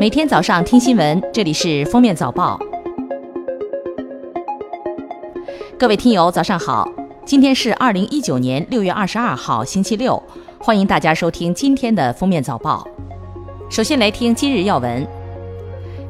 [0.00, 2.56] 每天早上听新闻，这里是封面早报。
[5.76, 6.88] 各位听友，早上好！
[7.24, 10.22] 今天是二零一九年六月二十二号，星期六。
[10.60, 12.86] 欢迎大家收听今天的封面早报。
[13.68, 15.04] 首先来听今日要闻。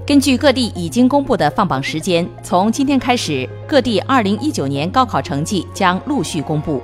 [0.06, 6.82] 根据各地已经公布的放榜时间，从今天开始，各地二零一九年高考成绩将陆续公布。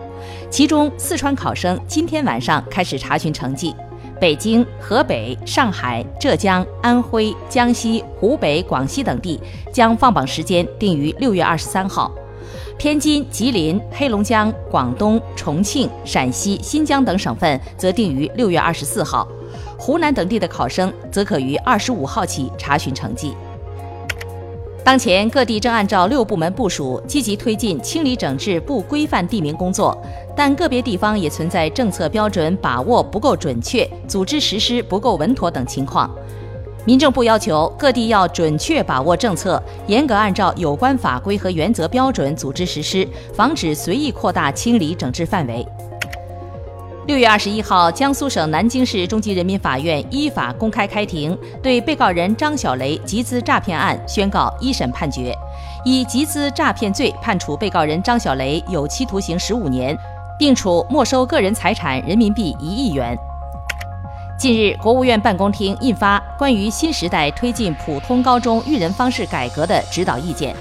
[0.49, 3.77] 其中，四川考生今天晚上开始查询成绩。
[4.21, 9.41] 北京、河北、上海、浙江、安徽、江西、湖北、广西等地
[9.73, 12.11] 将放榜时间定于六月二十三号，
[12.79, 19.29] 天津、吉林、黑龙江、广东、重庆、陕西、新疆等省份则定于六月二十四号，
[19.77, 23.35] 湖南等地的考生则可于二十五号起查询成绩。
[24.85, 29.97] 当前各地正按照六部门部署，积极推进清理整治不规范地名工作，
[30.37, 36.11] 但个别地方也存在政策标准把握不够准确、组织实施不够稳妥等情况。
[36.87, 45.67] 民政部要求各地要准确把握政策，严格按照有关法规和原则标准组织实施，防止随意扩大清理整治范围。
[47.07, 55.35] 六月二十一号，江苏省南京市中级人民法院依法公开开庭，对被告人张小雷集资诈骗案宣告一审判决，
[55.85, 59.95] 以集资诈骗罪判处被告人张小雷有期徒刑十五年，
[60.39, 63.17] 并处没收个人财产人民币一亿元。
[64.37, 70.53] 近日，国务院办公厅印发《关于新时代推进普通高中育人方式改革的指导意见》。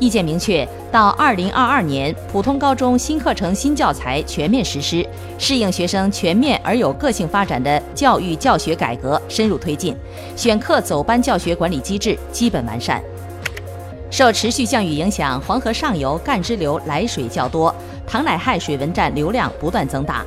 [0.00, 5.06] 意见明确，到二零二二年，普通高中新课程、新教材全面实施，
[5.38, 9.96] 适应学生全面而有个性发展的教育教学改革深入推进，
[10.34, 13.00] 选课走班教学管理机制基本完善。
[14.10, 17.72] 受持续降雨影响，黄河上游干支流来水较多，
[18.06, 20.24] 唐乃亥水文站流量不断增大。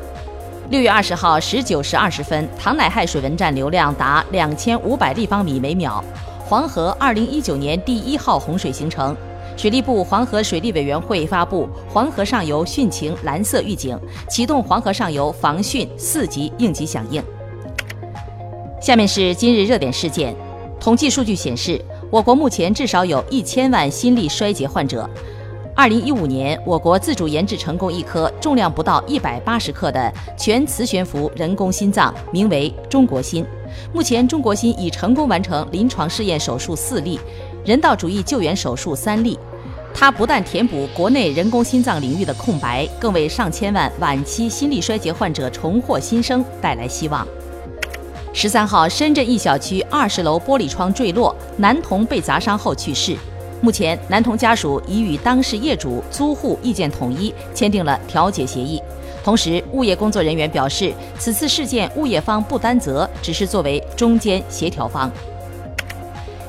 [0.69, 6.03] 六月二十号十九时二十分，唐乃亥水文站流量达两千五百立方米每秒，
[6.43, 9.15] 黄河二零一九年第一号洪水形成。
[9.55, 13.97] 水利部黄河水利委员会发布黄河上游汛情蓝色预警，
[14.27, 17.23] 启动黄河上游防汛四级应急响应。
[18.81, 20.35] 下面是今日热点事件。
[20.77, 21.79] 统计数据显示，
[22.11, 25.09] 我国目前至少有一千万心力衰竭患者。
[25.77, 33.45] 二零一五年，我国自主研制成功一颗重量不到一百八十克的全磁悬浮人工心脏，名为“中国心”。
[33.91, 37.19] 目前，中国心已成功完成临床试验手术四例。
[37.65, 39.37] 人道主义救援手术三例，
[39.93, 47.27] 它不但填补国内人工心脏领域的空白，更为上千万晚期心力衰竭患者重获新生带来希望。
[48.31, 53.17] 十三号，深圳一小区二十楼玻璃窗坠落，男童被砸伤后去世。
[53.61, 58.81] 目前，男童家属已与当事业主、租户意见统一，签订了调解协议。
[59.23, 65.11] 同时，物业工作人员表示，此次事件物业方不担责，只是作为中间协调方。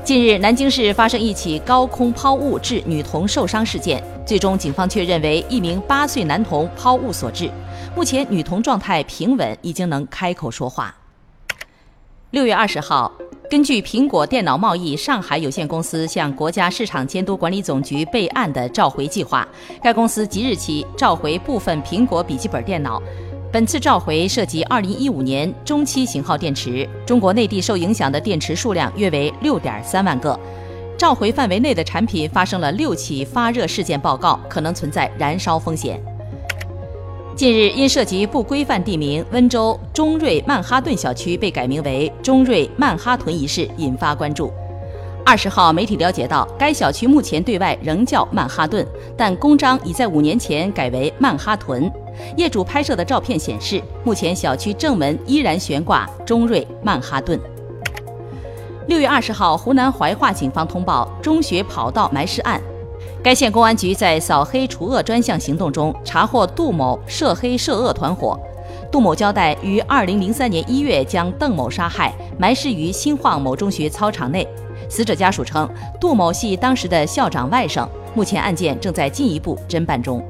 [0.04, 7.50] 近日，南京市发生一起高空抛物致女童受伤事件，最终警方确认为一名八岁男童抛物所致。
[7.94, 10.94] 目前，女童状态平稳，已经能开口说话。
[12.30, 13.10] 六月二十号，
[13.48, 19.46] 根据苹果电脑贸易上海有限公司向国家市场监督管理总局备案的召回计划，
[19.80, 23.00] 该公司即日起召回部分苹果笔记本电脑。
[23.52, 30.38] 本次召回涉及2015年中期型号电池，中国内地受影响的电池数量约为6.3万个。
[30.98, 36.02] 召回范围内的产品发生了六起发热事件报告，可能存在燃烧风险。
[37.36, 44.50] 近日，因涉及不规范地名，温州中瑞曼哈顿小区被改名为中瑞曼哈屯一事引发关注。
[45.22, 48.86] 二十号，媒体了解到，该小区目前对外仍叫曼哈顿，
[49.18, 51.92] 但公章已在五年前改为曼哈屯。
[52.38, 57.38] 业主拍摄的照片显示，目前小区正门依然悬挂“中瑞曼哈顿”。
[58.88, 62.58] 六月二十号，湖南怀化警方通报中学跑道埋尸案，
[63.26, 68.38] 该县公安局在扫黑除恶专项行动中查获杜某涉黑涉恶团伙。
[68.88, 74.46] 杜某交代，于二零零三年一月将邓某杀害，埋尸于新晃某中学操场内。
[74.88, 75.68] 死者家属称，
[76.00, 77.84] 杜某系当时的校长外甥。
[78.14, 80.24] 目前案件正在进一步侦办中。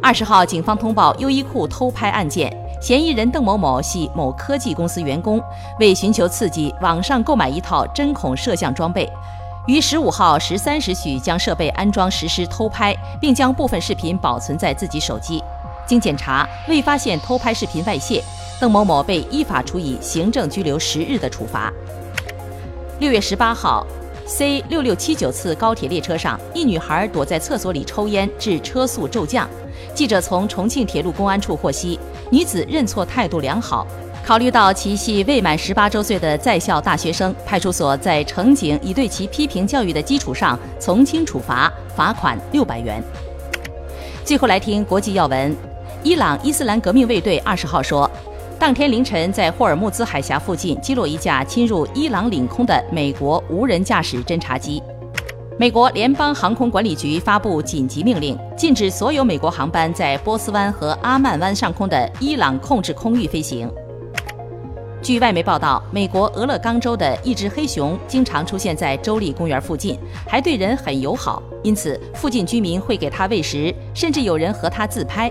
[0.00, 5.42] 二十号，警方通报优衣库偷拍案件，嫌疑人邓某某系某科技公司员工，
[5.80, 9.10] 为寻求刺激，网上购买一套针孔摄像装备，
[9.68, 15.44] 于十五号十三时许将设备安装实施偷拍，并将部分视频保存在自己手机。
[15.86, 18.24] 经检查，未发现偷拍视频外泄，
[18.58, 21.70] 邓某某被依法处以行政拘留十日的处罚。
[22.98, 23.86] 六月十八号。
[24.26, 29.48] C 六六七九次高铁列车上，一女孩躲在厕所里抽烟，致车速骤降。
[29.94, 31.98] 记者从重庆铁路公安处获悉，
[32.30, 33.86] 女子认错态度良好，
[34.28, 43.02] 考虑到其系未满十八周岁的在校大学生，派出所在乘警已对其批评教育的基础上从轻处罚，罚款六百元。
[44.26, 45.56] 最后来听国际要闻：
[46.02, 48.10] 伊朗伊斯兰革命卫队二十号说，
[48.58, 54.82] 当天凌晨在霍尔木兹海峡附近击落一架侵入伊朗领空的美国无人驾驶侦察机。
[55.58, 63.66] 美国联邦航空管理局发布紧急命令，禁止所有美国航班在波斯湾和阿曼湾上空的伊朗控制空域飞行。
[65.00, 69.96] 据外媒报道，美国俄勒冈州的一只黑熊经常出现在州立公园附近，
[70.26, 75.30] 还对人很友好，因此附近居民会给它喂食，甚至有人和它自拍。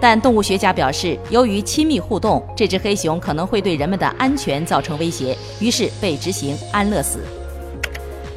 [0.00, 7.18] 但动物学家表示，由于亲密互动，这只黑熊可能会对人们的安全造成威胁，于是被执行安乐死。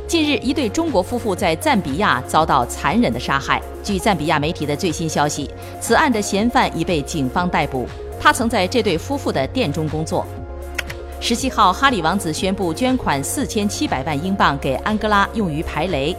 [0.07, 3.61] 近日，一对中国夫妇在赞比亚遭到残忍的杀害。
[3.83, 7.85] 据赞比亚媒体的最新消息，此案的嫌犯已被警方逮捕，
[8.19, 10.25] 他曾在这对夫妇的店中工作。
[11.23, 16.17] 十七号，哈里王子宣布捐款四千七百万英镑给安哥拉，用于排雷。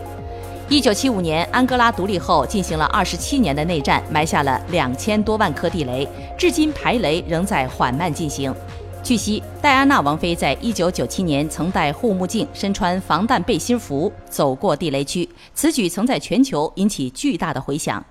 [0.69, 6.07] 一九七五年，安哥拉独立后，进行了二十七年的内战，埋下了两千多万颗地雷，
[6.39, 8.55] 至今排雷仍在缓慢进行。
[9.03, 18.03] 据悉，戴安娜王妃在一九九七年曾戴护目镜、身穿防弹背心服走过地雷区，此举曾在全球引起巨大的回响。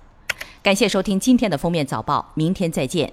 [0.62, 3.12] 感谢收听今天的封面早报，明天再见。